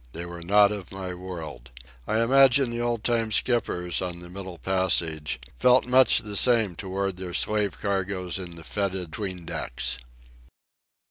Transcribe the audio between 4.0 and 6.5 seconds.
on the middle passage, felt much the